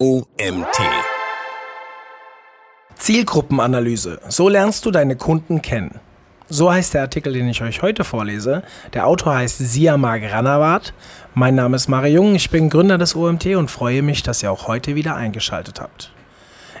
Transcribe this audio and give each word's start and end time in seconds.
OMT. 0.00 0.78
Zielgruppenanalyse. 2.94 4.20
So 4.28 4.48
lernst 4.48 4.86
du 4.86 4.92
deine 4.92 5.16
Kunden 5.16 5.60
kennen. 5.60 5.98
So 6.48 6.70
heißt 6.70 6.94
der 6.94 7.02
Artikel, 7.02 7.32
den 7.32 7.48
ich 7.48 7.62
euch 7.62 7.82
heute 7.82 8.04
vorlese. 8.04 8.62
Der 8.94 9.08
Autor 9.08 9.34
heißt 9.34 9.58
Siamag 9.58 10.22
Ranawat. 10.30 10.94
Mein 11.34 11.56
Name 11.56 11.74
ist 11.74 11.88
Mario 11.88 12.22
Jung, 12.22 12.36
ich 12.36 12.48
bin 12.48 12.70
Gründer 12.70 12.96
des 12.96 13.16
OMT 13.16 13.46
und 13.56 13.72
freue 13.72 14.02
mich, 14.02 14.22
dass 14.22 14.40
ihr 14.40 14.52
auch 14.52 14.68
heute 14.68 14.94
wieder 14.94 15.16
eingeschaltet 15.16 15.80
habt. 15.80 16.12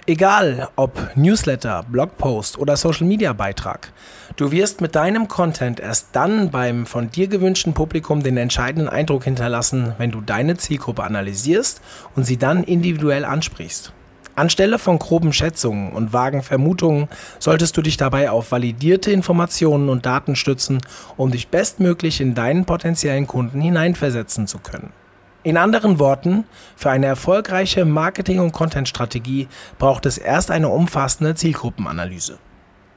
Egal 0.08 0.70
ob 0.74 1.14
Newsletter, 1.16 1.84
Blogpost 1.86 2.56
oder 2.56 2.78
Social 2.78 3.06
Media 3.06 3.34
Beitrag, 3.34 3.92
du 4.36 4.50
wirst 4.50 4.80
mit 4.80 4.94
deinem 4.94 5.28
Content 5.28 5.80
erst 5.80 6.08
dann 6.12 6.50
beim 6.50 6.86
von 6.86 7.10
dir 7.10 7.28
gewünschten 7.28 7.74
Publikum 7.74 8.22
den 8.22 8.38
entscheidenden 8.38 8.88
Eindruck 8.88 9.24
hinterlassen, 9.24 9.92
wenn 9.98 10.10
du 10.10 10.22
deine 10.22 10.56
Zielgruppe 10.56 11.02
analysierst 11.02 11.82
und 12.16 12.24
sie 12.24 12.38
dann 12.38 12.64
individuell 12.64 13.26
ansprichst. 13.26 13.92
Anstelle 14.34 14.78
von 14.78 14.98
groben 14.98 15.34
Schätzungen 15.34 15.92
und 15.92 16.14
vagen 16.14 16.42
Vermutungen 16.42 17.08
solltest 17.38 17.76
du 17.76 17.82
dich 17.82 17.98
dabei 17.98 18.30
auf 18.30 18.50
validierte 18.50 19.12
Informationen 19.12 19.90
und 19.90 20.06
Daten 20.06 20.36
stützen, 20.36 20.78
um 21.18 21.32
dich 21.32 21.48
bestmöglich 21.48 22.22
in 22.22 22.34
deinen 22.34 22.64
potenziellen 22.64 23.26
Kunden 23.26 23.60
hineinversetzen 23.60 24.46
zu 24.46 24.58
können. 24.58 24.90
In 25.48 25.56
anderen 25.56 25.98
Worten, 25.98 26.44
für 26.76 26.90
eine 26.90 27.06
erfolgreiche 27.06 27.86
Marketing- 27.86 28.40
und 28.40 28.52
Content-Strategie 28.52 29.48
braucht 29.78 30.04
es 30.04 30.18
erst 30.18 30.50
eine 30.50 30.68
umfassende 30.68 31.34
Zielgruppenanalyse. 31.36 32.36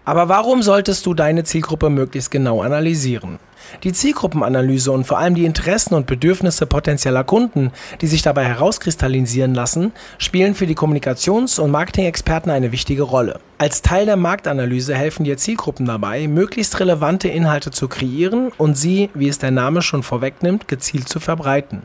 Aber 0.03 0.27
warum 0.27 0.61
solltest 0.61 1.05
du 1.05 1.13
deine 1.13 1.45
Zielgruppe 1.45 1.89
möglichst 1.89 2.29
genau 2.29 2.61
analysieren? 2.61 3.39
Die 3.83 3.93
Zielgruppenanalyse 3.93 4.91
und 4.91 5.07
vor 5.07 5.17
allem 5.17 5.35
die 5.35 5.45
Interessen 5.45 5.93
und 5.93 6.07
Bedürfnisse 6.07 6.65
potenzieller 6.65 7.23
Kunden, 7.23 7.71
die 8.01 8.07
sich 8.07 8.21
dabei 8.21 8.43
herauskristallisieren 8.43 9.55
lassen, 9.55 9.93
spielen 10.17 10.53
für 10.53 10.67
die 10.67 10.75
Kommunikations- 10.75 11.57
und 11.57 11.71
Marketing-Experten 11.71 12.49
eine 12.49 12.73
wichtige 12.73 13.03
Rolle. 13.03 13.39
Als 13.59 13.81
Teil 13.81 14.05
der 14.05 14.17
Marktanalyse 14.17 14.93
helfen 14.93 15.23
dir 15.23 15.37
Zielgruppen 15.37 15.85
dabei, 15.85 16.27
möglichst 16.27 16.81
relevante 16.81 17.29
Inhalte 17.29 17.71
zu 17.71 17.87
kreieren 17.87 18.51
und 18.57 18.77
sie, 18.77 19.09
wie 19.13 19.29
es 19.29 19.39
der 19.39 19.51
Name 19.51 19.81
schon 19.81 20.03
vorwegnimmt, 20.03 20.67
gezielt 20.67 21.07
zu 21.07 21.21
verbreiten. 21.21 21.83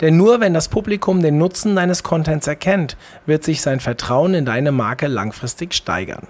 Denn 0.00 0.16
nur 0.16 0.40
wenn 0.40 0.54
das 0.54 0.68
Publikum 0.68 1.22
den 1.22 1.38
Nutzen 1.38 1.76
deines 1.76 2.02
Contents 2.02 2.46
erkennt, 2.46 2.96
wird 3.26 3.44
sich 3.44 3.62
sein 3.62 3.80
Vertrauen 3.80 4.34
in 4.34 4.44
deine 4.44 4.72
Marke 4.72 5.06
langfristig 5.06 5.74
steigern. 5.74 6.26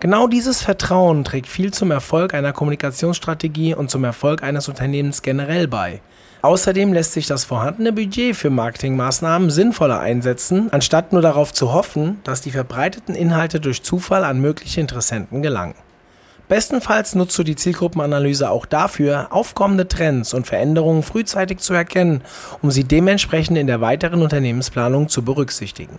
Genau 0.00 0.26
dieses 0.26 0.62
Vertrauen 0.62 1.24
trägt 1.24 1.46
viel 1.46 1.72
zum 1.72 1.90
Erfolg 1.90 2.34
einer 2.34 2.52
Kommunikationsstrategie 2.52 3.74
und 3.74 3.90
zum 3.90 4.04
Erfolg 4.04 4.42
eines 4.42 4.68
Unternehmens 4.68 5.22
generell 5.22 5.68
bei. 5.68 6.00
Außerdem 6.42 6.92
lässt 6.92 7.12
sich 7.12 7.26
das 7.26 7.44
vorhandene 7.44 7.92
Budget 7.92 8.36
für 8.36 8.50
Marketingmaßnahmen 8.50 9.50
sinnvoller 9.50 10.00
einsetzen, 10.00 10.68
anstatt 10.72 11.12
nur 11.12 11.22
darauf 11.22 11.52
zu 11.52 11.72
hoffen, 11.72 12.20
dass 12.24 12.42
die 12.42 12.50
verbreiteten 12.50 13.14
Inhalte 13.14 13.60
durch 13.60 13.82
Zufall 13.82 14.24
an 14.24 14.40
mögliche 14.40 14.80
Interessenten 14.80 15.42
gelangen. 15.42 15.74
Bestenfalls 16.46 17.14
nutzt 17.14 17.38
du 17.38 17.42
die 17.42 17.56
Zielgruppenanalyse 17.56 18.50
auch 18.50 18.66
dafür, 18.66 19.28
aufkommende 19.30 19.88
Trends 19.88 20.34
und 20.34 20.46
Veränderungen 20.46 21.02
frühzeitig 21.02 21.58
zu 21.58 21.72
erkennen, 21.72 22.22
um 22.60 22.70
sie 22.70 22.84
dementsprechend 22.84 23.56
in 23.56 23.66
der 23.66 23.80
weiteren 23.80 24.20
Unternehmensplanung 24.20 25.08
zu 25.08 25.24
berücksichtigen. 25.24 25.98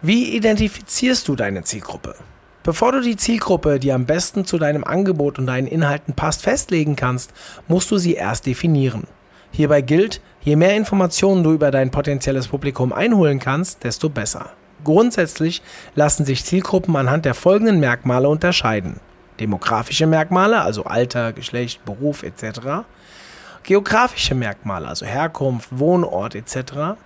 Wie 0.00 0.34
identifizierst 0.34 1.28
du 1.28 1.36
deine 1.36 1.64
Zielgruppe? 1.64 2.14
Bevor 2.62 2.92
du 2.92 3.02
die 3.02 3.16
Zielgruppe, 3.16 3.78
die 3.78 3.92
am 3.92 4.06
besten 4.06 4.46
zu 4.46 4.58
deinem 4.58 4.84
Angebot 4.84 5.38
und 5.38 5.46
deinen 5.46 5.66
Inhalten 5.66 6.14
passt, 6.14 6.42
festlegen 6.42 6.96
kannst, 6.96 7.32
musst 7.66 7.90
du 7.90 7.98
sie 7.98 8.14
erst 8.14 8.46
definieren. 8.46 9.06
Hierbei 9.50 9.82
gilt, 9.82 10.22
je 10.40 10.56
mehr 10.56 10.76
Informationen 10.76 11.42
du 11.42 11.52
über 11.52 11.70
dein 11.70 11.90
potenzielles 11.90 12.48
Publikum 12.48 12.92
einholen 12.92 13.38
kannst, 13.38 13.84
desto 13.84 14.08
besser. 14.08 14.50
Grundsätzlich 14.84 15.62
lassen 15.94 16.24
sich 16.24 16.44
Zielgruppen 16.44 16.96
anhand 16.96 17.26
der 17.26 17.34
folgenden 17.34 17.80
Merkmale 17.80 18.28
unterscheiden 18.28 19.00
demografische 19.40 20.06
Merkmale, 20.06 20.60
also 20.60 20.84
Alter, 20.84 21.32
Geschlecht, 21.32 21.84
Beruf 21.84 22.22
etc. 22.22 22.86
Geografische 23.62 24.34
Merkmale, 24.34 24.88
also 24.88 25.06
Herkunft, 25.06 25.68
Wohnort 25.70 26.34
etc. 26.34 26.96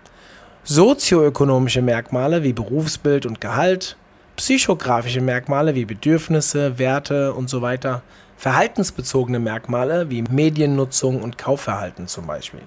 Sozioökonomische 0.64 1.82
Merkmale 1.82 2.42
wie 2.42 2.52
Berufsbild 2.52 3.26
und 3.26 3.40
Gehalt. 3.40 3.96
Psychografische 4.36 5.20
Merkmale 5.20 5.74
wie 5.74 5.84
Bedürfnisse, 5.84 6.78
Werte 6.78 7.34
und 7.34 7.50
so 7.50 7.62
weiter. 7.62 8.02
Verhaltensbezogene 8.36 9.38
Merkmale 9.38 10.10
wie 10.10 10.22
Mediennutzung 10.22 11.22
und 11.22 11.38
Kaufverhalten 11.38 12.06
zum 12.06 12.26
Beispiel. 12.26 12.62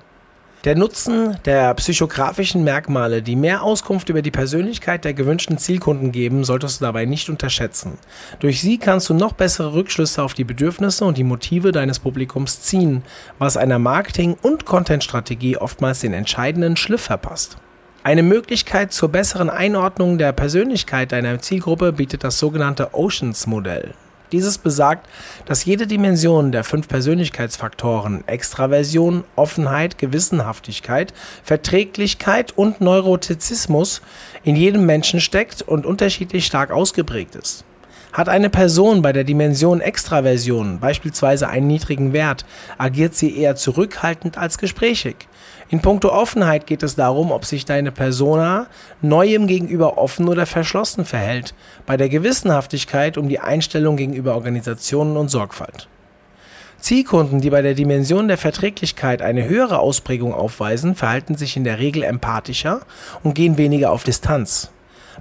Der 0.65 0.75
Nutzen 0.75 1.37
der 1.45 1.71
psychografischen 1.75 2.63
Merkmale, 2.63 3.21
die 3.21 3.35
mehr 3.35 3.61
Auskunft 3.61 4.09
über 4.09 4.23
die 4.23 4.31
Persönlichkeit 4.31 5.05
der 5.05 5.13
gewünschten 5.13 5.59
Zielkunden 5.59 6.11
geben, 6.11 6.43
solltest 6.43 6.81
du 6.81 6.85
dabei 6.85 7.05
nicht 7.05 7.29
unterschätzen. 7.29 7.99
Durch 8.39 8.61
sie 8.61 8.79
kannst 8.79 9.07
du 9.07 9.13
noch 9.13 9.33
bessere 9.33 9.75
Rückschlüsse 9.75 10.23
auf 10.23 10.33
die 10.33 10.43
Bedürfnisse 10.43 11.05
und 11.05 11.19
die 11.19 11.23
Motive 11.23 11.71
deines 11.71 11.99
Publikums 11.99 12.61
ziehen, 12.63 13.03
was 13.37 13.57
einer 13.57 13.77
Marketing- 13.77 14.37
und 14.41 14.65
Content-Strategie 14.65 15.55
oftmals 15.55 15.99
den 15.99 16.13
entscheidenden 16.13 16.77
Schliff 16.77 17.01
verpasst. 17.01 17.57
Eine 18.01 18.23
Möglichkeit 18.23 18.91
zur 18.91 19.09
besseren 19.09 19.51
Einordnung 19.51 20.17
der 20.17 20.31
Persönlichkeit 20.31 21.11
deiner 21.11 21.37
Zielgruppe 21.37 21.93
bietet 21.93 22.23
das 22.23 22.39
sogenannte 22.39 22.95
Oceans-Modell. 22.95 23.93
Dieses 24.31 24.57
besagt, 24.57 25.07
dass 25.45 25.65
jede 25.65 25.87
Dimension 25.87 26.51
der 26.51 26.63
fünf 26.63 26.87
Persönlichkeitsfaktoren 26.87 28.27
Extraversion, 28.27 29.23
Offenheit, 29.35 29.97
Gewissenhaftigkeit, 29.97 31.13
Verträglichkeit 31.43 32.51
und 32.57 32.81
Neurotizismus 32.81 34.01
in 34.43 34.55
jedem 34.55 34.85
Menschen 34.85 35.19
steckt 35.19 35.61
und 35.61 35.85
unterschiedlich 35.85 36.45
stark 36.45 36.71
ausgeprägt 36.71 37.35
ist. 37.35 37.65
Hat 38.15 38.29
eine 38.29 38.49
Person 38.49 39.01
bei 39.01 39.11
der 39.11 39.25
Dimension 39.25 39.81
Extraversion 39.81 40.79
beispielsweise 40.79 41.49
einen 41.49 41.67
niedrigen 41.67 42.13
Wert, 42.13 42.45
agiert 42.77 43.13
sie 43.13 43.37
eher 43.37 43.57
zurückhaltend 43.57 44.37
als 44.37 44.57
gesprächig. 44.57 45.27
In 45.67 45.81
puncto 45.81 46.13
Offenheit 46.13 46.65
geht 46.65 46.81
es 46.81 46.95
darum, 46.95 47.33
ob 47.33 47.43
sich 47.43 47.65
deine 47.65 47.91
Persona 47.91 48.67
Neuem 49.01 49.47
gegenüber 49.47 49.97
offen 49.97 50.29
oder 50.29 50.45
verschlossen 50.45 51.03
verhält, 51.03 51.53
bei 51.85 51.97
der 51.97 52.07
Gewissenhaftigkeit 52.07 53.17
um 53.17 53.27
die 53.27 53.41
Einstellung 53.41 53.97
gegenüber 53.97 54.35
Organisationen 54.35 55.17
und 55.17 55.27
Sorgfalt. 55.27 55.89
Zielkunden, 56.79 57.41
die 57.41 57.49
bei 57.49 57.61
der 57.61 57.73
Dimension 57.73 58.29
der 58.29 58.37
Verträglichkeit 58.37 59.21
eine 59.21 59.43
höhere 59.43 59.79
Ausprägung 59.79 60.33
aufweisen, 60.33 60.95
verhalten 60.95 61.35
sich 61.35 61.57
in 61.57 61.65
der 61.65 61.79
Regel 61.79 62.03
empathischer 62.03 62.79
und 63.23 63.35
gehen 63.35 63.57
weniger 63.57 63.91
auf 63.91 64.05
Distanz. 64.05 64.71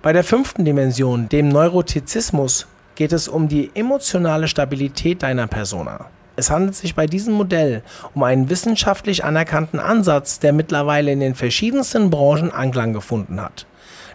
Bei 0.00 0.12
der 0.12 0.22
fünften 0.22 0.64
Dimension, 0.64 1.28
dem 1.28 1.48
Neurotizismus, 1.48 2.68
geht 2.94 3.12
es 3.12 3.28
um 3.28 3.48
die 3.48 3.70
emotionale 3.74 4.48
Stabilität 4.48 5.22
deiner 5.22 5.46
Persona. 5.46 6.06
Es 6.36 6.50
handelt 6.50 6.74
sich 6.74 6.94
bei 6.94 7.06
diesem 7.06 7.34
Modell 7.34 7.82
um 8.14 8.22
einen 8.24 8.50
wissenschaftlich 8.50 9.24
anerkannten 9.24 9.78
Ansatz, 9.78 10.40
der 10.40 10.52
mittlerweile 10.52 11.12
in 11.12 11.20
den 11.20 11.34
verschiedensten 11.34 12.10
Branchen 12.10 12.50
Anklang 12.50 12.92
gefunden 12.92 13.40
hat. 13.40 13.66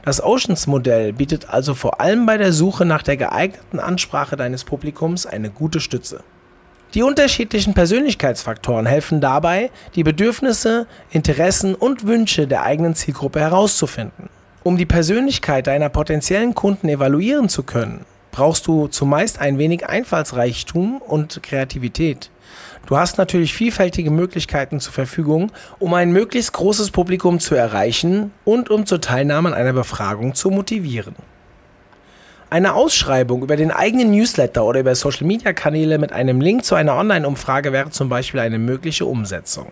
Das 0.03 0.23
Oceans-Modell 0.23 1.13
bietet 1.13 1.49
also 1.49 1.73
vor 1.73 2.01
allem 2.01 2.25
bei 2.25 2.37
der 2.37 2.53
Suche 2.53 2.85
nach 2.85 3.03
der 3.03 3.17
geeigneten 3.17 3.79
Ansprache 3.79 4.35
deines 4.35 4.63
Publikums 4.63 5.25
eine 5.25 5.49
gute 5.49 5.79
Stütze. 5.79 6.23
Die 6.95 7.03
unterschiedlichen 7.03 7.75
Persönlichkeitsfaktoren 7.75 8.87
helfen 8.87 9.21
dabei, 9.21 9.69
die 9.95 10.03
Bedürfnisse, 10.03 10.87
Interessen 11.11 11.75
und 11.75 12.07
Wünsche 12.07 12.47
der 12.47 12.63
eigenen 12.63 12.95
Zielgruppe 12.95 13.39
herauszufinden. 13.39 14.29
Um 14.63 14.75
die 14.75 14.87
Persönlichkeit 14.87 15.67
deiner 15.67 15.89
potenziellen 15.89 16.55
Kunden 16.55 16.89
evaluieren 16.89 17.47
zu 17.47 17.63
können, 17.63 18.05
brauchst 18.31 18.67
du 18.67 18.87
zumeist 18.87 19.39
ein 19.39 19.57
wenig 19.57 19.87
Einfallsreichtum 19.87 21.01
und 21.01 21.41
Kreativität. 21.43 22.29
Du 22.85 22.97
hast 22.97 23.17
natürlich 23.17 23.53
vielfältige 23.53 24.11
Möglichkeiten 24.11 24.79
zur 24.79 24.93
Verfügung, 24.93 25.51
um 25.77 25.93
ein 25.93 26.11
möglichst 26.11 26.53
großes 26.53 26.91
Publikum 26.91 27.39
zu 27.39 27.55
erreichen 27.55 28.31
und 28.45 28.69
um 28.69 28.85
zur 28.85 29.01
Teilnahme 29.01 29.49
an 29.49 29.55
einer 29.55 29.73
Befragung 29.73 30.33
zu 30.33 30.49
motivieren. 30.49 31.15
Eine 32.51 32.73
Ausschreibung 32.73 33.43
über 33.43 33.55
den 33.57 33.69
eigenen 33.69 34.09
Newsletter 34.09 34.65
oder 34.65 34.79
über 34.79 34.95
Social-Media-Kanäle 34.95 35.99
mit 35.99 36.11
einem 36.11 36.41
Link 36.41 36.65
zu 36.65 36.73
einer 36.73 36.95
Online-Umfrage 36.95 37.71
wäre 37.71 37.91
zum 37.91 38.09
Beispiel 38.09 38.39
eine 38.39 38.57
mögliche 38.57 39.05
Umsetzung. 39.05 39.71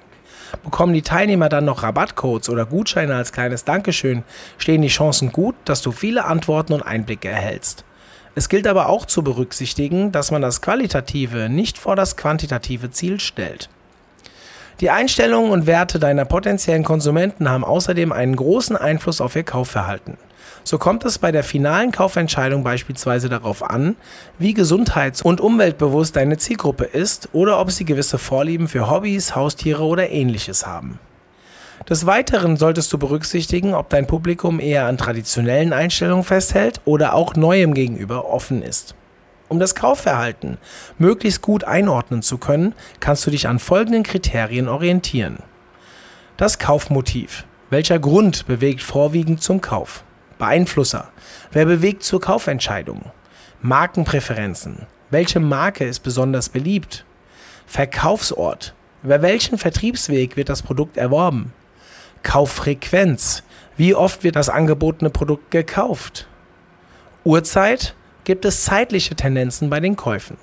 Bekommen 0.63 0.93
die 0.93 1.01
Teilnehmer 1.01 1.49
dann 1.49 1.65
noch 1.65 1.81
Rabattcodes 1.81 2.49
oder 2.49 2.65
Gutscheine 2.65 3.15
als 3.15 3.31
kleines 3.31 3.65
Dankeschön, 3.65 4.23
stehen 4.59 4.83
die 4.83 4.87
Chancen 4.89 5.31
gut, 5.31 5.55
dass 5.65 5.81
du 5.81 5.91
viele 5.91 6.25
Antworten 6.25 6.73
und 6.73 6.83
Einblicke 6.83 7.29
erhältst. 7.29 7.83
Es 8.37 8.49
gilt 8.49 8.67
aber 8.67 8.87
auch 8.87 9.07
zu 9.07 9.23
berücksichtigen, 9.23 10.11
dass 10.11 10.29
man 10.29 10.43
das 10.43 10.61
qualitative 10.61 11.49
nicht 11.49 11.79
vor 11.79 11.95
das 11.95 12.17
quantitative 12.17 12.91
Ziel 12.91 13.19
stellt. 13.19 13.67
Die 14.79 14.91
Einstellungen 14.91 15.49
und 15.49 15.65
Werte 15.65 15.97
deiner 15.97 16.23
potenziellen 16.23 16.83
Konsumenten 16.83 17.49
haben 17.49 17.63
außerdem 17.63 18.11
einen 18.11 18.35
großen 18.35 18.75
Einfluss 18.75 19.21
auf 19.21 19.35
ihr 19.35 19.41
Kaufverhalten. 19.41 20.17
So 20.63 20.77
kommt 20.77 21.03
es 21.03 21.17
bei 21.17 21.31
der 21.31 21.43
finalen 21.43 21.91
Kaufentscheidung 21.91 22.63
beispielsweise 22.63 23.27
darauf 23.27 23.67
an, 23.67 23.95
wie 24.37 24.53
gesundheits- 24.53 25.23
und 25.23 25.41
umweltbewusst 25.41 26.15
deine 26.15 26.37
Zielgruppe 26.37 26.83
ist 26.83 27.29
oder 27.33 27.59
ob 27.59 27.71
sie 27.71 27.85
gewisse 27.85 28.19
Vorlieben 28.19 28.67
für 28.67 28.87
Hobbys, 28.87 29.35
Haustiere 29.35 29.81
oder 29.81 30.11
ähnliches 30.11 30.67
haben. 30.67 30.99
Des 31.89 32.05
Weiteren 32.05 32.57
solltest 32.57 32.91
du 32.91 32.97
berücksichtigen, 32.97 33.73
ob 33.73 33.89
dein 33.89 34.07
Publikum 34.07 34.59
eher 34.59 34.87
an 34.87 34.97
traditionellen 34.97 35.71
Einstellungen 35.71 36.25
festhält 36.25 36.81
oder 36.83 37.13
auch 37.13 37.35
neuem 37.35 37.73
gegenüber 37.73 38.29
offen 38.29 38.61
ist. 38.61 38.93
Um 39.47 39.57
das 39.59 39.73
Kaufverhalten 39.73 40.57
möglichst 40.97 41.41
gut 41.41 41.63
einordnen 41.63 42.21
zu 42.21 42.37
können, 42.39 42.75
kannst 42.99 43.25
du 43.25 43.31
dich 43.31 43.47
an 43.47 43.59
folgenden 43.59 44.03
Kriterien 44.03 44.67
orientieren. 44.67 45.37
Das 46.35 46.59
Kaufmotiv. 46.59 47.45
Welcher 47.69 47.99
Grund 47.99 48.47
bewegt 48.47 48.81
vorwiegend 48.81 49.41
zum 49.41 49.61
Kauf? 49.61 50.03
Beeinflusser. 50.37 51.07
Wer 51.53 51.65
bewegt 51.65 52.03
zur 52.03 52.19
Kaufentscheidung? 52.19 53.11
Markenpräferenzen. 53.61 54.87
Welche 55.09 55.39
Marke 55.39 55.85
ist 55.85 56.01
besonders 56.01 56.49
beliebt? 56.49 57.05
Verkaufsort. 57.65 58.73
Über 59.03 59.21
welchen 59.21 59.57
Vertriebsweg 59.57 60.35
wird 60.35 60.49
das 60.49 60.61
Produkt 60.61 60.97
erworben? 60.97 61.53
Kauffrequenz. 62.23 63.43
Wie 63.77 63.95
oft 63.95 64.23
wird 64.23 64.35
das 64.35 64.49
angebotene 64.49 65.09
Produkt 65.09 65.51
gekauft? 65.51 66.27
Uhrzeit. 67.23 67.95
Gibt 68.23 68.43
es 68.45 68.63
zeitliche 68.63 69.15
Tendenzen 69.15 69.69
bei 69.69 69.79
den 69.79 69.95
Käufen? 69.95 70.37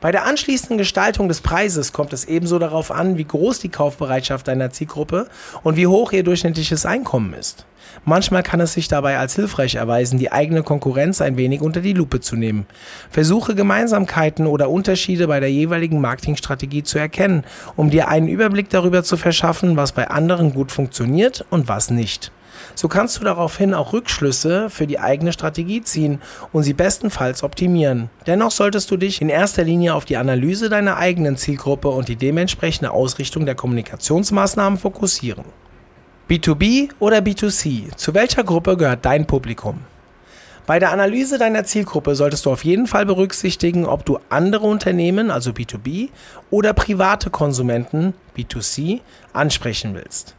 Bei 0.00 0.12
der 0.12 0.24
anschließenden 0.24 0.78
Gestaltung 0.78 1.28
des 1.28 1.40
Preises 1.40 1.92
kommt 1.92 2.12
es 2.12 2.24
ebenso 2.24 2.58
darauf 2.58 2.90
an, 2.90 3.18
wie 3.18 3.24
groß 3.24 3.60
die 3.60 3.68
Kaufbereitschaft 3.68 4.48
deiner 4.48 4.70
Zielgruppe 4.70 5.28
und 5.62 5.76
wie 5.76 5.86
hoch 5.86 6.12
ihr 6.12 6.24
durchschnittliches 6.24 6.86
Einkommen 6.86 7.34
ist. 7.34 7.66
Manchmal 8.04 8.42
kann 8.42 8.60
es 8.60 8.72
sich 8.72 8.88
dabei 8.88 9.18
als 9.18 9.34
hilfreich 9.34 9.74
erweisen, 9.74 10.18
die 10.18 10.32
eigene 10.32 10.62
Konkurrenz 10.62 11.20
ein 11.20 11.36
wenig 11.36 11.60
unter 11.60 11.80
die 11.80 11.92
Lupe 11.92 12.20
zu 12.20 12.36
nehmen. 12.36 12.66
Versuche 13.10 13.54
Gemeinsamkeiten 13.54 14.46
oder 14.46 14.70
Unterschiede 14.70 15.26
bei 15.26 15.40
der 15.40 15.50
jeweiligen 15.50 16.00
Marketingstrategie 16.00 16.82
zu 16.82 16.98
erkennen, 16.98 17.44
um 17.76 17.90
dir 17.90 18.08
einen 18.08 18.28
Überblick 18.28 18.70
darüber 18.70 19.02
zu 19.02 19.16
verschaffen, 19.16 19.76
was 19.76 19.92
bei 19.92 20.08
anderen 20.08 20.54
gut 20.54 20.72
funktioniert 20.72 21.44
und 21.50 21.68
was 21.68 21.90
nicht. 21.90 22.32
So 22.74 22.88
kannst 22.88 23.18
du 23.18 23.24
daraufhin 23.24 23.74
auch 23.74 23.92
Rückschlüsse 23.92 24.70
für 24.70 24.86
die 24.86 24.98
eigene 24.98 25.32
Strategie 25.32 25.82
ziehen 25.82 26.20
und 26.52 26.62
sie 26.62 26.74
bestenfalls 26.74 27.42
optimieren. 27.42 28.10
Dennoch 28.26 28.50
solltest 28.50 28.90
du 28.90 28.96
dich 28.96 29.20
in 29.20 29.28
erster 29.28 29.64
Linie 29.64 29.94
auf 29.94 30.04
die 30.04 30.16
Analyse 30.16 30.68
deiner 30.68 30.96
eigenen 30.96 31.36
Zielgruppe 31.36 31.88
und 31.88 32.08
die 32.08 32.16
dementsprechende 32.16 32.90
Ausrichtung 32.90 33.46
der 33.46 33.54
Kommunikationsmaßnahmen 33.54 34.78
fokussieren. 34.78 35.44
B2B 36.28 36.90
oder 36.98 37.18
B2C? 37.18 37.94
Zu 37.96 38.14
welcher 38.14 38.44
Gruppe 38.44 38.76
gehört 38.76 39.04
dein 39.04 39.26
Publikum? 39.26 39.80
Bei 40.64 40.78
der 40.78 40.92
Analyse 40.92 41.38
deiner 41.38 41.64
Zielgruppe 41.64 42.14
solltest 42.14 42.46
du 42.46 42.52
auf 42.52 42.64
jeden 42.64 42.86
Fall 42.86 43.04
berücksichtigen, 43.04 43.84
ob 43.84 44.04
du 44.04 44.18
andere 44.28 44.66
Unternehmen, 44.66 45.30
also 45.30 45.50
B2B, 45.50 46.10
oder 46.50 46.72
private 46.72 47.30
Konsumenten, 47.30 48.14
B2C, 48.36 49.00
ansprechen 49.32 49.94
willst. 49.94 50.36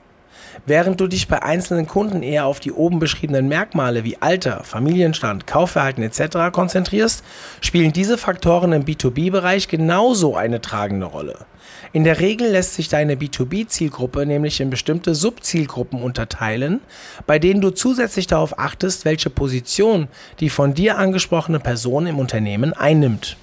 Während 0.65 0.99
du 0.99 1.07
dich 1.07 1.27
bei 1.27 1.41
einzelnen 1.41 1.87
Kunden 1.87 2.23
eher 2.23 2.45
auf 2.45 2.59
die 2.59 2.71
oben 2.71 2.99
beschriebenen 2.99 3.47
Merkmale 3.47 4.03
wie 4.03 4.17
Alter, 4.21 4.63
Familienstand, 4.63 5.47
Kaufverhalten 5.47 6.03
etc. 6.03 6.51
konzentrierst, 6.51 7.23
spielen 7.61 7.93
diese 7.93 8.17
Faktoren 8.17 8.71
im 8.71 8.85
B2B-Bereich 8.85 9.67
genauso 9.67 10.35
eine 10.35 10.61
tragende 10.61 11.07
Rolle. 11.07 11.37
In 11.91 12.03
der 12.03 12.19
Regel 12.19 12.49
lässt 12.49 12.73
sich 12.75 12.89
deine 12.89 13.15
B2B-Zielgruppe 13.15 14.25
nämlich 14.25 14.59
in 14.59 14.69
bestimmte 14.69 15.15
Subzielgruppen 15.15 16.01
unterteilen, 16.01 16.81
bei 17.25 17.39
denen 17.39 17.61
du 17.61 17.69
zusätzlich 17.69 18.27
darauf 18.27 18.57
achtest, 18.57 19.05
welche 19.05 19.29
Position 19.29 20.07
die 20.39 20.49
von 20.49 20.73
dir 20.73 20.97
angesprochene 20.97 21.59
Person 21.59 22.07
im 22.07 22.19
Unternehmen 22.19 22.73
einnimmt. 22.73 23.37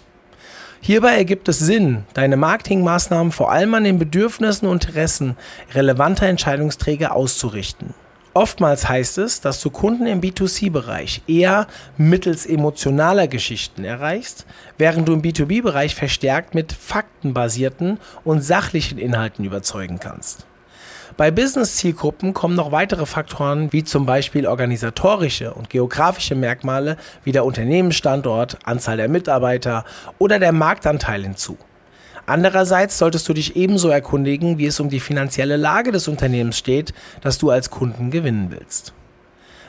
Hierbei 0.82 1.16
ergibt 1.16 1.46
es 1.48 1.58
Sinn, 1.58 2.04
deine 2.14 2.38
Marketingmaßnahmen 2.38 3.32
vor 3.32 3.52
allem 3.52 3.74
an 3.74 3.84
den 3.84 3.98
Bedürfnissen 3.98 4.66
und 4.66 4.86
Interessen 4.86 5.36
relevanter 5.74 6.26
Entscheidungsträger 6.26 7.14
auszurichten. 7.14 7.92
Oftmals 8.32 8.88
heißt 8.88 9.18
es, 9.18 9.42
dass 9.42 9.60
du 9.60 9.70
Kunden 9.70 10.06
im 10.06 10.22
B2C-Bereich 10.22 11.22
eher 11.26 11.66
mittels 11.98 12.46
emotionaler 12.46 13.26
Geschichten 13.26 13.84
erreichst, 13.84 14.46
während 14.78 15.06
du 15.06 15.12
im 15.12 15.20
B2B-Bereich 15.20 15.94
verstärkt 15.94 16.54
mit 16.54 16.72
faktenbasierten 16.72 17.98
und 18.24 18.42
sachlichen 18.42 18.98
Inhalten 18.98 19.44
überzeugen 19.44 19.98
kannst. 19.98 20.46
Bei 21.16 21.30
Business-Zielgruppen 21.30 22.32
kommen 22.34 22.54
noch 22.54 22.72
weitere 22.72 23.06
Faktoren 23.06 23.72
wie 23.72 23.84
zum 23.84 24.06
Beispiel 24.06 24.46
organisatorische 24.46 25.52
und 25.52 25.68
geografische 25.70 26.34
Merkmale 26.34 26.96
wie 27.24 27.32
der 27.32 27.44
Unternehmensstandort, 27.44 28.58
Anzahl 28.64 28.96
der 28.96 29.08
Mitarbeiter 29.08 29.84
oder 30.18 30.38
der 30.38 30.52
Marktanteil 30.52 31.22
hinzu. 31.22 31.58
Andererseits 32.26 32.96
solltest 32.96 33.28
du 33.28 33.34
dich 33.34 33.56
ebenso 33.56 33.88
erkundigen, 33.88 34.58
wie 34.58 34.66
es 34.66 34.78
um 34.78 34.88
die 34.88 35.00
finanzielle 35.00 35.56
Lage 35.56 35.90
des 35.90 36.06
Unternehmens 36.06 36.58
steht, 36.58 36.94
das 37.22 37.38
du 37.38 37.50
als 37.50 37.70
Kunden 37.70 38.10
gewinnen 38.10 38.48
willst. 38.50 38.92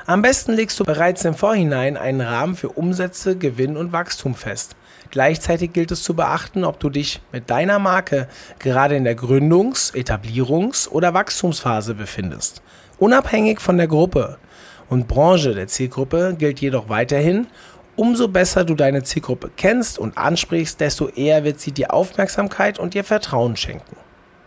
Am 0.05 0.21
besten 0.21 0.53
legst 0.53 0.79
du 0.79 0.83
bereits 0.83 1.25
im 1.25 1.35
Vorhinein 1.35 1.97
einen 1.97 2.21
Rahmen 2.21 2.55
für 2.55 2.69
Umsätze, 2.69 3.37
Gewinn 3.37 3.77
und 3.77 3.91
Wachstum 3.91 4.35
fest. 4.35 4.75
Gleichzeitig 5.11 5.73
gilt 5.73 5.91
es 5.91 6.03
zu 6.03 6.13
beachten, 6.13 6.63
ob 6.63 6.79
du 6.79 6.89
dich 6.89 7.21
mit 7.33 7.49
deiner 7.49 7.79
Marke 7.79 8.29
gerade 8.59 8.95
in 8.95 9.03
der 9.03 9.17
Gründungs-, 9.17 9.93
Etablierungs- 9.93 10.87
oder 10.87 11.13
Wachstumsphase 11.13 11.93
befindest. 11.93 12.61
Unabhängig 12.97 13.59
von 13.59 13.77
der 13.77 13.87
Gruppe 13.87 14.37
und 14.89 15.09
Branche 15.09 15.53
der 15.53 15.67
Zielgruppe 15.67 16.35
gilt 16.37 16.61
jedoch 16.61 16.87
weiterhin, 16.87 17.47
umso 17.97 18.29
besser 18.29 18.63
du 18.63 18.73
deine 18.73 19.03
Zielgruppe 19.03 19.51
kennst 19.55 19.99
und 19.99 20.17
ansprichst, 20.17 20.79
desto 20.79 21.09
eher 21.09 21.43
wird 21.43 21.59
sie 21.59 21.73
dir 21.73 21.93
Aufmerksamkeit 21.93 22.79
und 22.79 22.93
dir 22.93 23.03
Vertrauen 23.03 23.57
schenken. 23.57 23.97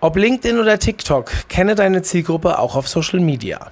Ob 0.01 0.17
LinkedIn 0.17 0.59
oder 0.59 0.79
TikTok, 0.79 1.31
kenne 1.49 1.75
deine 1.75 2.03
Zielgruppe 2.03 2.59
auch 2.59 2.75
auf 2.75 2.89
Social 2.89 3.21
Media. 3.21 3.71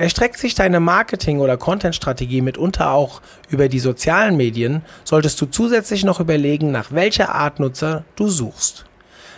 Erstreckt 0.00 0.38
sich 0.38 0.54
deine 0.54 0.80
Marketing- 0.80 1.40
oder 1.40 1.58
Content-Strategie 1.58 2.40
mitunter 2.40 2.92
auch 2.92 3.20
über 3.50 3.68
die 3.68 3.80
sozialen 3.80 4.34
Medien, 4.34 4.80
solltest 5.04 5.38
du 5.42 5.44
zusätzlich 5.44 6.04
noch 6.04 6.20
überlegen, 6.20 6.70
nach 6.70 6.90
welcher 6.90 7.34
Art 7.34 7.60
Nutzer 7.60 8.04
du 8.16 8.28
suchst. 8.28 8.86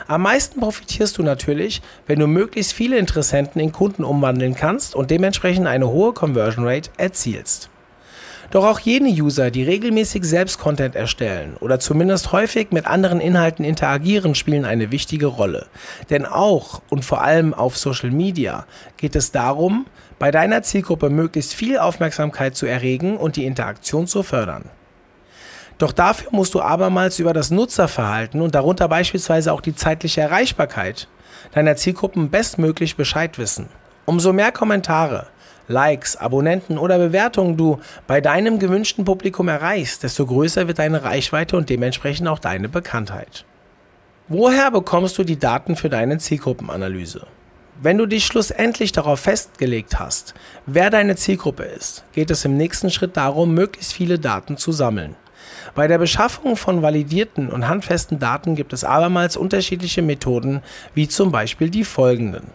Am 0.07 0.23
meisten 0.23 0.61
profitierst 0.61 1.19
du 1.19 1.25
natürlich, 1.25 1.83
wenn 2.07 2.21
du 2.21 2.29
möglichst 2.29 2.75
viele 2.75 2.97
Interessenten 2.99 3.61
in 3.61 3.73
Kunden 3.73 4.05
umwandeln 4.05 4.55
kannst 4.55 4.95
und 4.95 5.11
dementsprechend 5.11 5.67
eine 5.67 5.89
hohe 5.89 6.13
Conversion 6.13 6.65
Rate 6.65 6.91
erzielst. 6.97 7.69
Doch 8.53 8.65
auch 8.65 8.79
jene 8.79 9.09
User, 9.09 9.51
die 9.51 9.65
regelmäßig 9.65 10.25
selbst 10.25 10.59
Content 10.59 10.95
erstellen 10.95 11.57
oder 11.59 11.81
zumindest 11.81 12.33
häufig 12.33 12.71
mit 12.71 12.87
anderen 12.87 13.19
Inhalten 13.19 13.65
interagieren, 13.65 14.35
spielen 14.35 14.67
eine 14.67 14.93
wichtige 14.93 15.27
Rolle. 15.27 15.67
Denn 16.11 16.27
auch 16.27 16.83
und 16.91 17.03
vor 17.03 17.23
allem 17.23 17.55
auf 17.55 17.79
Social 17.79 18.11
Media 18.11 18.67
geht 18.99 19.17
es 19.17 19.33
darum, 19.33 19.87
bei 20.23 20.31
deiner 20.31 20.63
Zielgruppe 20.63 21.11
möglichst 21.11 21.53
viel 21.53 21.79
Aufmerksamkeit 21.79 22.55
zu 22.55 22.65
erregen 22.67 23.17
und 23.17 23.35
die 23.35 23.45
Interaktion 23.45 24.07
zu 24.07 24.23
fördern. 24.23 24.67
Doch 25.79 25.91
dafür 25.91 26.29
musst 26.31 26.55
du 26.55 26.61
abermals 26.61 27.19
über 27.19 27.33
das 27.33 27.51
Nutzerverhalten 27.51 28.41
und 28.41 28.55
darunter 28.55 28.87
beispielsweise 28.87 29.53
auch 29.53 29.61
die 29.61 29.75
zeitliche 29.75 30.21
Erreichbarkeit 30.21 31.09
deiner 31.55 31.75
Zielgruppen 31.75 32.31
bestmöglich 32.31 32.95
Bescheid 32.95 33.37
wissen. 33.37 33.69
Umso 34.05 34.33
mehr 34.33 34.53
Kommentare, 34.53 35.27
Likes, 35.67 36.15
Abonnenten 36.15 36.79
oder 36.79 36.99
Bewertungen 36.99 37.57
du 37.57 37.81
bei 38.07 38.21
deinem 38.21 38.61
gewünschten 38.61 39.05
Publikum 39.05 39.49
erreichst, 39.49 40.05
desto 40.05 40.25
größer 40.25 40.69
wird 40.69 40.79
deine 40.79 41.03
Reichweite 41.03 41.57
und 41.57 41.69
dementsprechend 41.69 42.29
auch 42.29 42.39
deine 42.39 42.69
Bekanntheit. 42.69 43.45
Woher 44.29 44.71
bekommst 44.71 45.19
du 45.19 45.25
die 45.25 45.41
Daten 45.41 45.75
für 45.75 45.89
deine 45.89 46.19
Zielgruppenanalyse? 46.19 47.27
Wenn 47.83 47.99
du 47.99 48.07
dich 48.07 48.27
schlussendlich 48.27 48.93
darauf 48.93 49.19
festgelegt 49.19 49.99
hast, 49.99 50.35
wer 50.67 50.89
deine 50.89 51.17
Zielgruppe 51.17 51.65
ist, 51.65 52.05
geht 52.13 52.31
es 52.31 52.45
im 52.45 52.57
nächsten 52.57 52.91
Schritt 52.91 53.17
darum, 53.17 53.55
möglichst 53.55 53.93
viele 53.93 54.21
Daten 54.21 54.57
zu 54.57 54.71
sammeln. 54.71 55.17
Bei 55.75 55.89
der 55.89 55.99
Beschaffung 55.99 56.55
von 56.55 56.83
validierten 56.83 57.49
und 57.49 57.67
handfesten 57.67 58.21
Daten 58.21 58.55
gibt 58.55 58.73
es 58.73 58.85
abermals 58.85 59.37
unterschiedliche 59.37 60.01
Methoden, 60.01 60.63
wie 60.95 61.09
zum 61.09 61.33
Beispiel 61.33 61.71
die 61.71 61.83
folgenden. 61.83 62.53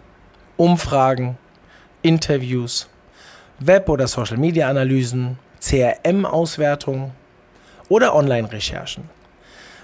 Umfragen, 0.55 1.37
Interviews, 2.03 2.87
Web- 3.59 3.89
oder 3.89 4.07
Social-Media-Analysen, 4.07 5.39
CRM-Auswertung 5.59 7.11
oder 7.89 8.15
Online-Recherchen. 8.15 9.16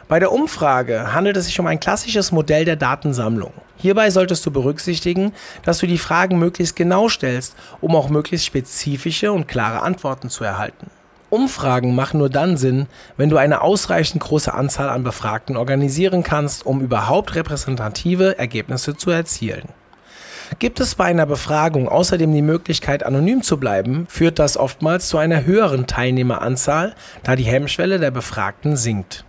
Bei 0.08 0.20
der 0.20 0.32
Umfrage 0.32 1.14
handelt 1.14 1.38
es 1.38 1.46
sich 1.46 1.60
um 1.60 1.68
ein 1.68 1.80
klassisches 1.80 2.32
Modell 2.32 2.66
der 2.66 2.76
Datensammlung. 2.76 3.54
Hierbei 3.78 4.10
solltest 4.10 4.46
du 4.46 4.52
berücksichtigen, 4.52 5.34
dass 5.64 5.80
du 5.80 5.88
die 5.88 5.98
Fragen 5.98 6.38
möglichst 6.38 6.76
genau 6.76 7.10
stellst, 7.10 7.56
um 7.82 7.96
auch 7.96 8.10
möglichst 8.10 8.46
spezifische 8.46 9.32
und 9.32 9.48
klare 9.48 9.82
Antworten 9.82 10.30
zu 10.30 10.44
erhalten. 10.44 10.90
Umfragen 11.30 11.96
machen 11.96 12.20
nur 12.20 12.30
dann 12.30 12.58
Sinn, 12.58 12.86
wenn 13.18 13.30
du 13.30 13.38
eine 13.38 13.62
ausreichend 13.62 14.22
große 14.22 14.54
Anzahl 14.54 14.90
an 14.90 15.04
Befragten 15.04 15.58
organisieren 15.58 16.22
kannst, 16.22 16.66
um 16.66 16.80
überhaupt 16.80 17.34
repräsentative 17.34 18.38
Ergebnisse 18.38 18.96
zu 18.96 19.10
erzielen. 19.10 19.70
Gibt 20.60 20.80
es 20.80 20.94
bei 20.94 21.06
einer 21.06 21.26
Befragung 21.26 21.90
außerdem 21.90 22.32
die 22.32 22.44
Möglichkeit, 22.44 23.04
anonym 23.04 23.42
zu 23.42 23.58
bleiben, 23.58 24.06
führt 24.10 24.38
das 24.38 24.58
oftmals 24.58 25.08
zu 25.08 25.18
einer 25.18 25.44
höheren 25.44 25.88
Teilnehmeranzahl, 25.88 26.94
da 27.24 27.36
die 27.36 27.44
Hemmschwelle 27.44 28.00
der 28.00 28.12
Befragten 28.12 28.76
sinkt. 28.76 29.26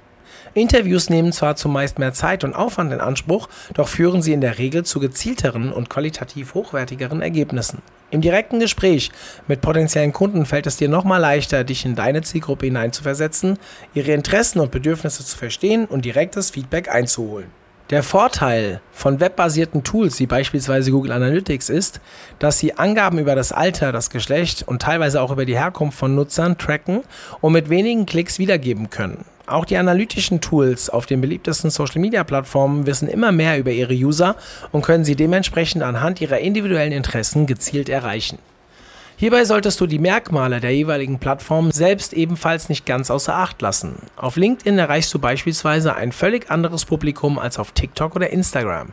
Interviews 0.55 1.11
nehmen 1.11 1.33
zwar 1.33 1.57
zumeist 1.57 1.99
mehr 1.99 2.13
Zeit 2.13 2.45
und 2.45 2.55
Aufwand 2.55 2.93
in 2.93 3.01
Anspruch, 3.01 3.49
doch 3.75 3.89
führen 3.89 4.23
sie 4.23 4.33
in 4.33 4.41
der 4.41 4.59
Regel 4.59 4.85
zu 4.85 5.01
gezielteren 5.01 5.73
und 5.73 5.91
qualitativ 5.91 6.55
hochwertigeren 6.55 7.21
Ergebnissen. 7.21 7.83
Im 8.13 8.21
direkten 8.21 8.61
Gespräch 8.61 9.11
mit 9.49 9.61
potenziellen 9.61 10.13
Kunden 10.13 10.47
fällt 10.47 10.69
es 10.69 10.77
dir 10.77 10.89
nochmal 10.89 11.21
leichter, 11.21 11.65
dich 11.65 11.85
in 11.85 11.97
deine 11.97 12.23
Zielgruppe 12.23 12.67
hineinzuversetzen, 12.67 13.59
ihre 13.95 14.13
Interessen 14.13 14.61
und 14.61 14.71
Bedürfnisse 14.71 15.25
zu 15.25 15.37
verstehen 15.37 15.87
und 15.87 16.05
direktes 16.05 16.51
Feedback 16.51 16.89
einzuholen. 16.89 17.64
Der 17.95 18.03
Vorteil 18.03 18.81
von 18.91 19.21
webbasierten 19.21 19.85
Tools 19.85 20.19
wie 20.19 20.27
beispielsweise 20.27 20.91
Google 20.91 21.13
Analytics 21.13 21.69
ist, 21.69 22.01
dass 22.41 22.59
sie 22.59 22.77
Angaben 22.77 23.21
über 23.21 23.37
das 23.37 23.53
Alter, 23.53 23.93
das 23.93 24.11
Geschlecht 24.11 24.65
und 24.67 24.83
teilweise 24.83 25.23
auch 25.23 25.31
über 25.31 25.45
die 25.45 25.57
Herkunft 25.57 25.97
von 25.97 26.17
Nutzern 26.17 26.59
tracken 26.59 27.03
und 27.41 27.53
mit 27.53 27.71
wenigen 27.71 28.05
Klicks 28.05 28.41
wiedergeben 28.41 28.91
können. 28.91 29.25
Auch 29.47 29.65
die 29.65 29.77
analytischen 29.77 30.41
Tools 30.41 30.91
auf 30.91 31.07
den 31.07 31.21
beliebtesten 31.21 31.71
Social-Media-Plattformen 31.71 32.85
wissen 32.85 33.07
immer 33.07 33.31
mehr 33.31 33.61
über 33.61 33.71
ihre 33.71 33.95
User 33.95 34.35
und 34.73 34.83
können 34.83 35.05
sie 35.05 35.15
dementsprechend 35.15 35.85
anhand 35.85 36.21
ihrer 36.21 36.41
individuellen 36.41 36.91
Interessen 36.91 37.47
gezielt 37.47 37.89
erreichen. 37.89 38.41
Hierbei 39.17 39.45
solltest 39.45 39.81
du 39.81 39.87
die 39.87 40.01
Merkmale 40.01 40.61
der 40.61 40.75
jeweiligen 40.75 41.21
Plattform 41.21 41.71
selbst 41.71 42.13
ebenfalls 42.13 42.69
nicht 42.69 42.85
ganz 42.85 43.11
außer 43.11 43.35
Acht 43.35 43.63
lassen. 43.63 43.95
Auf 44.17 44.37
LinkedIn 44.37 44.77
erreichst 44.77 45.15
du 45.15 45.21
beispielsweise 45.21 45.95
ein 45.95 46.11
völlig 46.11 46.51
anderes 46.51 46.85
Publikum 46.85 47.39
als 47.39 47.59
auf 47.59 47.73
TikTok 47.73 48.17
oder 48.17 48.31
Instagram. 48.31 48.93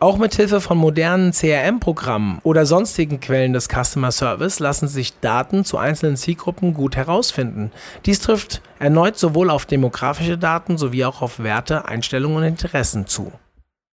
Auch 0.00 0.18
mit 0.18 0.34
Hilfe 0.34 0.60
von 0.60 0.78
modernen 0.78 1.32
CRM-Programmen 1.32 2.40
oder 2.42 2.66
sonstigen 2.66 3.20
Quellen 3.20 3.52
des 3.52 3.68
Customer 3.68 4.10
Service 4.10 4.58
lassen 4.58 4.88
sich 4.88 5.20
Daten 5.20 5.64
zu 5.64 5.78
einzelnen 5.78 6.16
Zielgruppen 6.16 6.74
gut 6.74 6.96
herausfinden. 6.96 7.70
Dies 8.06 8.20
trifft 8.20 8.62
erneut 8.78 9.18
sowohl 9.18 9.50
auf 9.50 9.66
demografische 9.66 10.38
Daten 10.38 10.78
sowie 10.78 11.04
auch 11.04 11.22
auf 11.22 11.38
Werte, 11.38 11.86
Einstellungen 11.86 12.38
und 12.38 12.44
Interessen 12.44 13.06
zu. 13.06 13.30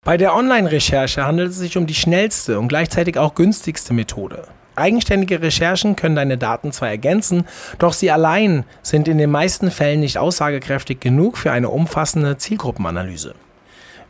Bei 0.05 0.17
der 0.17 0.35
Online-Recherche 0.35 1.25
handelt 1.25 1.51
es 1.51 1.59
sich 1.59 1.77
um 1.77 1.87
die 1.87 1.95
schnellste 1.95 2.61
und 2.61 2.69
gleichzeitig 2.69 3.19
auch 3.19 3.35
günstigste 3.35 3.95
Methode. 3.95 4.45
Eigenständige 4.77 5.43
Recherchen 5.43 5.97
können 5.97 6.17
deine 6.17 6.39
Daten 6.39 6.71
zwar 6.71 6.89
ergänzen, 6.89 7.47
doch 7.79 7.93
sie 7.93 8.11
allein 8.11 8.65
sind 8.83 9.09
in 9.09 9.19
den 9.19 9.31
meisten 9.31 9.71
Fällen 9.71 10.01
nicht 10.01 10.19
aussagekräftig 10.19 11.01
genug 11.01 11.39
für 11.39 11.51
eine 11.51 11.71
umfassende 11.71 12.37
Zielgruppenanalyse. 12.37 13.35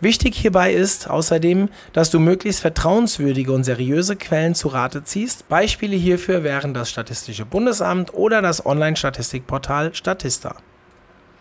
Wichtig 0.01 0.37
hierbei 0.37 0.73
ist 0.73 1.09
außerdem, 1.09 1.71
dass 1.95 2.11
du 2.11 2.19
möglichst 2.19 2.61
vertrauenswürdige 2.61 3.53
und 3.53 3.65
seriöse 3.65 4.17
Quellen 4.17 4.55
zu 4.55 4.69
Rate 4.69 5.05
ziehst. 5.05 5.49
Beispiele 5.49 5.97
hierfür 5.97 6.45
wären 6.45 6.75
das 6.75 6.91
Statistische 6.91 7.47
Bundesamt 7.47 8.13
oder 8.13 8.43
das 8.43 8.67
Online-Statistikportal 8.67 9.95
Statista. 9.95 10.57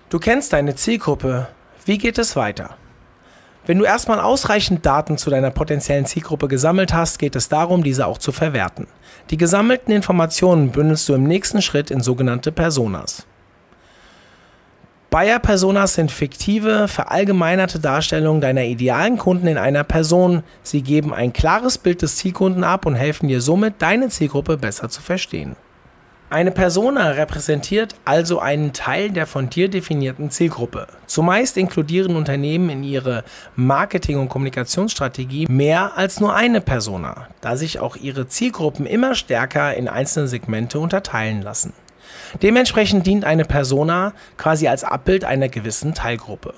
Du 0.10 0.20
kennst 0.20 0.54
deine 0.54 0.76
Zielgruppe. 0.76 1.50
Wie 1.84 1.98
geht 1.98 2.18
es 2.18 2.38
weiter? 2.38 2.78
Wenn 3.68 3.80
du 3.80 3.86
erstmal 3.86 4.20
ausreichend 4.20 4.86
Daten 4.86 5.18
zu 5.18 5.32
deiner 5.32 5.50
potenziellen 5.50 6.06
Zielgruppe 6.06 6.48
gesammelt 6.48 6.94
hast, 6.94 7.18
geht 7.18 7.36
es 7.36 7.50
darum, 7.50 7.84
diese 7.84 8.06
auch 8.06 8.20
zu 8.20 8.32
verwerten. 8.32 8.86
Die 9.32 9.38
gesammelten 9.38 9.92
Informationen 9.92 10.72
bündelst 10.72 11.10
du 11.10 11.14
im 11.16 11.24
nächsten 11.24 11.64
Schritt 11.64 11.90
in 11.90 12.02
sogenannte 12.02 12.52
Personas. 12.52 13.26
Buyer-Personas 15.10 15.96
sind 15.96 16.12
fiktive, 16.12 16.88
verallgemeinerte 16.88 17.80
Darstellungen 17.80 18.42
deiner 18.42 18.66
idealen 18.66 19.18
Kunden 19.18 19.48
in 19.48 19.58
einer 19.58 19.84
Person. 19.84 20.44
Sie 20.62 20.82
geben 20.82 21.14
ein 21.14 21.32
klares 21.34 21.78
Bild 21.78 22.02
des 22.02 22.18
Zielkunden 22.18 22.64
ab 22.64 22.86
und 22.86 22.96
helfen 22.96 23.30
dir 23.30 23.42
somit, 23.42 23.76
deine 23.80 24.10
Zielgruppe 24.10 24.58
besser 24.58 24.90
zu 24.90 25.02
verstehen. 25.02 25.56
Eine 26.36 26.52
Persona 26.52 27.12
repräsentiert 27.12 27.96
also 28.04 28.40
einen 28.40 28.74
Teil 28.74 29.10
der 29.10 29.26
von 29.26 29.50
dir 29.50 29.70
definierten 29.70 30.32
Zielgruppe. 30.32 30.88
Zumeist 31.06 31.56
inkludieren 31.56 32.18
Unternehmen 32.18 32.70
in 32.70 32.84
ihre 32.84 33.24
Marketing- 33.56 34.20
und 34.20 34.28
Kommunikationsstrategie 34.28 35.46
mehr 35.50 35.96
als 35.96 36.20
nur 36.20 36.36
eine 36.36 36.60
Persona, 36.60 37.30
da 37.40 37.56
sich 37.56 37.80
auch 37.80 37.96
ihre 37.96 38.28
Zielgruppen 38.28 38.86
immer 38.86 39.16
stärker 39.16 39.76
in 39.76 39.88
einzelne 39.88 40.28
Segmente 40.28 40.78
unterteilen 40.78 41.42
lassen. 41.42 41.72
Dementsprechend 42.42 43.08
dient 43.08 43.24
eine 43.24 43.46
Persona 43.46 44.12
quasi 44.36 44.68
als 44.68 44.84
Abbild 44.84 45.24
einer 45.24 45.48
gewissen 45.48 45.94
Teilgruppe. 45.94 46.54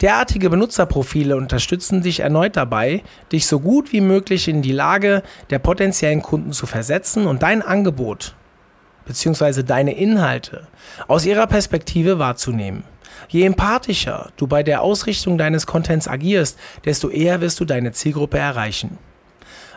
Derartige 0.00 0.50
Benutzerprofile 0.50 1.36
unterstützen 1.36 2.02
dich 2.02 2.18
erneut 2.18 2.56
dabei, 2.56 3.04
dich 3.30 3.46
so 3.46 3.60
gut 3.60 3.92
wie 3.92 4.00
möglich 4.00 4.48
in 4.48 4.60
die 4.60 4.72
Lage 4.72 5.22
der 5.50 5.60
potenziellen 5.60 6.20
Kunden 6.20 6.50
zu 6.50 6.66
versetzen 6.66 7.28
und 7.28 7.44
dein 7.44 7.62
Angebot 7.62 8.34
bzw. 9.06 9.62
deine 9.62 9.94
Inhalte 9.96 10.66
aus 11.08 11.26
ihrer 11.26 11.46
Perspektive 11.46 12.18
wahrzunehmen. 12.18 12.84
Je 13.28 13.44
empathischer 13.44 14.30
du 14.36 14.46
bei 14.46 14.62
der 14.62 14.82
Ausrichtung 14.82 15.38
deines 15.38 15.66
Contents 15.66 16.08
agierst, 16.08 16.58
desto 16.84 17.08
eher 17.08 17.40
wirst 17.40 17.60
du 17.60 17.64
deine 17.64 17.92
Zielgruppe 17.92 18.38
erreichen. 18.38 18.98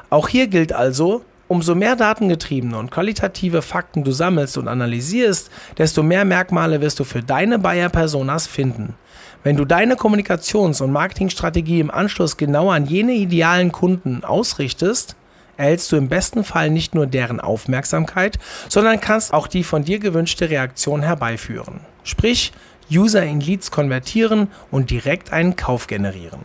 Auch 0.09 0.27
hier 0.27 0.47
gilt 0.47 0.73
also, 0.73 1.23
umso 1.47 1.75
mehr 1.75 1.95
datengetriebene 1.95 2.77
und 2.77 2.91
qualitative 2.91 3.61
Fakten 3.61 4.03
du 4.03 4.11
sammelst 4.11 4.57
und 4.57 4.67
analysierst, 4.67 5.51
desto 5.77 6.03
mehr 6.03 6.25
Merkmale 6.25 6.81
wirst 6.81 6.99
du 6.99 7.03
für 7.03 7.21
deine 7.21 7.59
Buyer-Personas 7.59 8.47
finden. 8.47 8.95
Wenn 9.43 9.57
du 9.57 9.65
deine 9.65 9.95
Kommunikations- 9.95 10.81
und 10.81 10.91
Marketingstrategie 10.91 11.79
im 11.79 11.91
Anschluss 11.91 12.37
genau 12.37 12.71
an 12.71 12.85
jene 12.85 13.13
idealen 13.13 13.71
Kunden 13.71 14.23
ausrichtest, 14.23 15.15
erhältst 15.57 15.91
du 15.91 15.95
im 15.95 16.09
besten 16.09 16.43
Fall 16.43 16.69
nicht 16.69 16.95
nur 16.95 17.07
deren 17.07 17.39
Aufmerksamkeit, 17.39 18.37
sondern 18.69 18.99
kannst 18.99 19.33
auch 19.33 19.47
die 19.47 19.63
von 19.63 19.83
dir 19.83 19.99
gewünschte 19.99 20.49
Reaktion 20.49 21.01
herbeiführen. 21.01 21.81
Sprich, 22.03 22.51
User 22.91 23.23
in 23.23 23.39
Leads 23.39 23.71
konvertieren 23.71 24.49
und 24.71 24.89
direkt 24.91 25.33
einen 25.33 25.55
Kauf 25.55 25.87
generieren. 25.87 26.41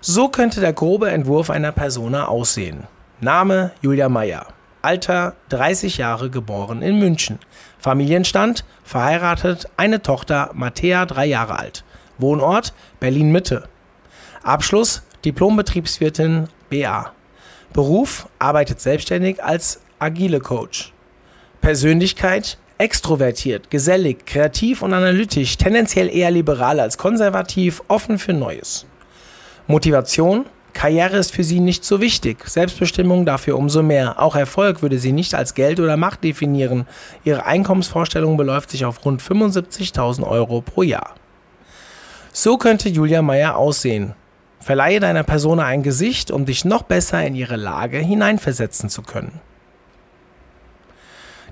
So 0.00 0.28
könnte 0.28 0.60
der 0.60 0.72
grobe 0.72 1.10
Entwurf 1.10 1.50
einer 1.50 1.72
Persona 1.72 2.28
aussehen. 2.28 2.84
Name 3.20 3.72
Julia 3.80 4.08
Meyer. 4.08 4.46
Alter 4.80 5.34
30 5.48 5.98
Jahre 5.98 6.30
geboren 6.30 6.82
in 6.82 6.98
München. 6.98 7.40
Familienstand 7.78 8.64
verheiratet, 8.84 9.68
eine 9.76 10.02
Tochter 10.02 10.50
Mattea 10.54 11.04
3 11.04 11.26
Jahre 11.26 11.58
alt. 11.58 11.84
Wohnort 12.18 12.74
Berlin 13.00 13.32
Mitte. 13.32 13.68
Abschluss 14.42 15.02
Diplombetriebswirtin 15.24 16.48
BA. 16.70 17.12
Beruf 17.72 18.28
arbeitet 18.38 18.80
selbstständig 18.80 19.42
als 19.42 19.80
agile 19.98 20.40
Coach. 20.40 20.92
Persönlichkeit 21.60 22.58
extrovertiert, 22.78 23.70
gesellig, 23.70 24.24
kreativ 24.26 24.82
und 24.82 24.94
analytisch, 24.94 25.56
tendenziell 25.56 26.08
eher 26.08 26.30
liberal 26.30 26.80
als 26.80 26.96
konservativ, 26.96 27.82
offen 27.88 28.18
für 28.18 28.32
Neues. 28.32 28.86
Motivation 29.66 30.46
Karriere 30.78 31.16
ist 31.16 31.32
für 31.34 31.42
sie 31.42 31.58
nicht 31.58 31.84
so 31.84 32.00
wichtig, 32.00 32.46
Selbstbestimmung 32.46 33.26
dafür 33.26 33.58
umso 33.58 33.82
mehr. 33.82 34.22
Auch 34.22 34.36
Erfolg 34.36 34.80
würde 34.80 35.00
sie 35.00 35.10
nicht 35.10 35.34
als 35.34 35.54
Geld 35.54 35.80
oder 35.80 35.96
Macht 35.96 36.22
definieren. 36.22 36.86
Ihre 37.24 37.46
Einkommensvorstellung 37.46 38.36
beläuft 38.36 38.70
sich 38.70 38.84
auf 38.84 39.04
rund 39.04 39.20
75.000 39.20 40.22
Euro 40.24 40.60
pro 40.60 40.84
Jahr. 40.84 41.16
So 42.32 42.58
könnte 42.58 42.88
Julia 42.88 43.22
Meyer 43.22 43.56
aussehen. 43.56 44.14
Verleihe 44.60 45.00
deiner 45.00 45.22
Persona 45.22 45.64
ein 45.64 45.82
Gesicht, 45.82 46.30
um 46.30 46.44
dich 46.44 46.64
noch 46.64 46.82
besser 46.82 47.24
in 47.24 47.34
ihre 47.34 47.56
Lage 47.56 47.98
hineinversetzen 47.98 48.88
zu 48.90 49.02
können. 49.02 49.40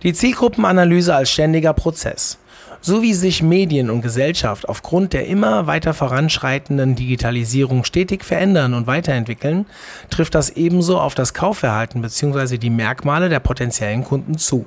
Die 0.02 0.12
Zielgruppenanalyse 0.12 1.14
als 1.14 1.30
ständiger 1.30 1.72
Prozess. 1.72 2.38
So 2.80 3.02
wie 3.02 3.14
sich 3.14 3.42
Medien 3.42 3.90
und 3.90 4.02
Gesellschaft 4.02 4.68
aufgrund 4.68 5.12
der 5.12 5.26
immer 5.26 5.66
weiter 5.66 5.94
voranschreitenden 5.94 6.94
Digitalisierung 6.94 7.84
stetig 7.84 8.22
verändern 8.24 8.74
und 8.74 8.86
weiterentwickeln, 8.86 9.66
trifft 10.10 10.34
das 10.34 10.50
ebenso 10.50 11.00
auf 11.00 11.14
das 11.14 11.34
Kaufverhalten 11.34 12.02
bzw. 12.02 12.58
die 12.58 12.70
Merkmale 12.70 13.28
der 13.28 13.40
potenziellen 13.40 14.04
Kunden 14.04 14.36
zu. 14.36 14.66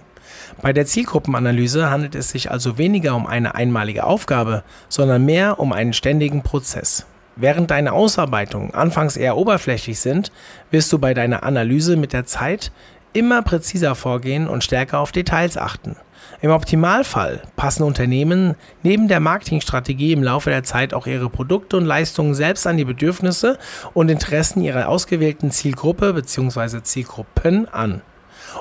Bei 0.62 0.74
der 0.74 0.86
Zielgruppenanalyse 0.86 1.90
handelt 1.90 2.16
es 2.16 2.30
sich 2.30 2.52
also 2.52 2.78
weniger 2.78 3.16
um 3.16 3.28
eine 3.28 3.56
einmalige 3.56 4.04
Aufgabe, 4.04 4.64
sondern 4.90 5.26
mehr 5.26 5.60
um 5.60 5.72
einen 5.72 5.94
ständigen 5.94 6.42
Prozess. 6.42 7.06
Während 7.42 7.72
deine 7.72 7.94
Ausarbeitungen 7.94 8.74
anfangs 8.74 9.16
eher 9.16 9.38
oberflächlich 9.38 10.02
sind, 10.02 10.30
wirst 10.72 10.92
du 10.92 11.00
bei 11.00 11.14
deiner 11.14 11.44
Analyse 11.44 11.96
mit 11.96 12.12
der 12.12 12.26
Zeit 12.26 12.74
immer 13.14 13.42
präziser 13.42 13.96
vorgehen 13.96 14.50
und 14.50 14.64
stärker 14.64 15.00
auf 15.00 15.14
Details 15.14 15.56
achten. 15.56 15.96
Im 16.42 16.52
Optimalfall 16.52 17.42
passen 17.56 17.84
Unternehmen 17.84 18.56
neben 18.84 19.08
der 19.08 19.22
Marketingstrategie 19.22 20.12
im 20.12 20.22
Laufe 20.22 20.50
der 20.50 20.64
Zeit 20.64 20.94
auch 20.94 21.08
ihre 21.08 21.30
Produkte 21.30 21.78
und 21.78 21.86
Leistungen 21.86 22.34
selbst 22.34 22.68
an 22.68 22.76
die 22.76 22.86
Bedürfnisse 22.86 23.58
und 23.94 24.10
Interessen 24.10 24.62
ihrer 24.62 24.90
ausgewählten 24.90 25.50
Zielgruppe 25.50 26.14
bzw. 26.14 26.84
Zielgruppen 26.84 27.70
an, 27.70 28.02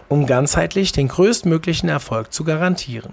um 0.06 0.26
ganzheitlich 0.26 0.92
den 0.92 1.08
größtmöglichen 1.08 1.88
Erfolg 1.88 2.32
zu 2.32 2.44
garantieren. 2.44 3.12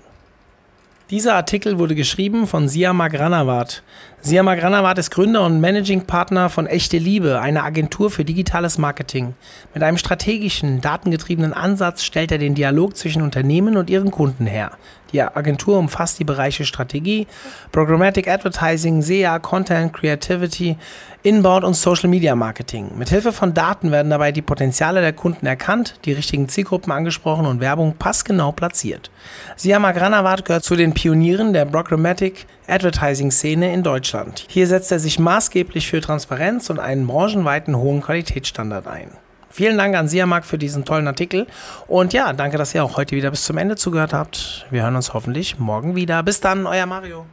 Dieser 1.12 1.36
Artikel 1.36 1.78
wurde 1.78 1.94
geschrieben 1.94 2.48
von 2.48 2.68
Siama 2.68 3.10
Granawat. 3.10 3.84
Siama 4.28 4.56
Granawat 4.56 4.98
ist 4.98 5.12
Gründer 5.12 5.46
und 5.46 5.62
Managing 5.62 6.08
Partner 6.08 6.50
von 6.50 6.66
Echte 6.66 6.98
Liebe, 6.98 7.40
einer 7.42 7.64
Agentur 7.64 8.10
für 8.10 8.26
digitales 8.26 8.80
Marketing. 8.80 9.36
Mit 9.76 9.84
einem 9.84 10.00
strategischen, 10.00 10.82
datengetriebenen 10.82 11.54
Ansatz 11.54 12.02
stellt 12.02 12.32
er 12.32 12.40
den 12.40 12.56
Dialog 12.56 12.98
zwischen 12.98 13.22
Unternehmen 13.22 13.78
und 13.78 13.88
ihren 13.88 14.10
Kunden 14.10 14.48
her. 14.48 14.72
Die 15.14 15.22
Agentur 15.22 15.78
umfasst 15.78 16.18
die 16.18 16.24
Bereiche 16.24 16.66
Strategie, 16.66 17.28
Programmatic 17.72 18.28
Advertising, 18.28 19.04
SEA, 19.04 19.38
Content, 19.38 19.94
Creativity, 19.94 20.76
Inbound 21.22 21.64
und 21.64 21.76
Social 21.76 22.10
Media 22.10 22.36
Marketing. 22.36 22.98
Mithilfe 22.98 23.32
von 23.32 23.54
Daten 23.54 23.92
werden 23.92 24.10
dabei 24.10 24.32
die 24.32 24.42
Potenziale 24.42 25.02
der 25.02 25.14
Kunden 25.14 25.46
erkannt, 25.46 26.00
die 26.06 26.14
richtigen 26.14 26.50
Zielgruppen 26.50 26.92
angesprochen 26.92 27.46
und 27.46 27.60
Werbung 27.60 27.94
passgenau 27.98 28.52
platziert. 28.52 29.12
Siama 29.56 29.92
Granawat 29.92 30.46
gehört 30.46 30.64
zu 30.64 30.76
den 30.76 30.96
Pionieren 30.96 31.54
der 31.54 31.66
Programmatic 31.66 32.48
Advertising-Szene 32.68 33.74
in 33.74 33.84
Deutschland. 33.84 34.46
Hier 34.50 34.68
setzt 34.68 34.92
er 34.92 35.00
sich 35.00 35.20
maßgeblich 35.20 35.88
für 35.88 36.02
Transparenz 36.02 36.70
und 36.70 36.80
einen 36.80 37.08
branchenweiten 37.08 37.78
hohen 37.78 38.02
Qualitätsstandard 38.02 38.88
ein. 38.88 39.12
Vielen 39.50 39.78
Dank 39.78 39.96
an 39.96 40.10
Siamak 40.10 40.46
für 40.46 40.58
diesen 40.58 40.84
tollen 40.84 41.08
Artikel. 41.08 41.48
Und 41.88 42.12
ja, 42.12 42.34
danke, 42.34 42.58
dass 42.58 42.76
ihr 42.76 42.84
auch 42.84 42.98
heute 42.98 43.16
wieder 43.16 43.32
bis 43.32 43.46
zum 43.46 43.58
Ende 43.58 43.78
zugehört 43.78 44.14
habt. 44.14 44.66
Wir 44.70 44.84
hören 44.84 44.98
uns 44.98 45.14
hoffentlich 45.14 45.60
morgen 45.60 45.96
wieder. 45.96 46.24
Bis 46.24 46.42
dann, 46.42 46.68
euer 46.68 46.86
Mario. 46.86 47.26